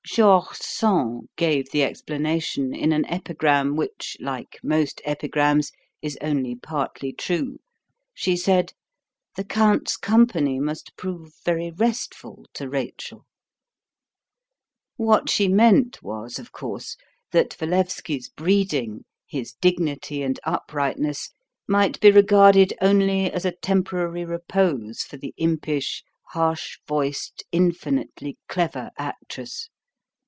George 0.03 0.55
Sand 0.57 1.29
gave 1.37 1.69
the 1.71 1.83
explanation 1.83 2.73
in 2.73 2.91
an 2.91 3.05
epigram 3.05 3.75
which, 3.77 4.17
like 4.19 4.57
most 4.61 4.99
epigrams, 5.05 5.71
is 6.01 6.17
only 6.21 6.53
partly 6.55 7.13
true. 7.13 7.59
She 8.13 8.35
said: 8.35 8.73
"The 9.37 9.45
count's 9.45 9.95
company 9.95 10.59
must 10.59 10.97
prove 10.97 11.35
very 11.45 11.69
restful 11.71 12.45
to 12.55 12.67
Rachel." 12.67 13.25
What 14.97 15.29
she 15.29 15.47
meant 15.47 16.01
was, 16.03 16.39
of 16.39 16.51
course, 16.51 16.97
that 17.31 17.55
Walewski's 17.61 18.27
breeding, 18.27 19.05
his 19.27 19.53
dignity 19.61 20.23
and 20.23 20.39
uprightness, 20.43 21.29
might 21.67 22.01
be 22.01 22.11
regarded 22.11 22.73
only 22.81 23.31
as 23.31 23.45
a 23.45 23.51
temporary 23.55 24.25
repose 24.25 25.03
for 25.03 25.15
the 25.15 25.33
impish, 25.37 26.03
harsh 26.29 26.79
voiced, 26.85 27.43
infinitely 27.53 28.37
clever 28.49 28.89
actress. 28.97 29.69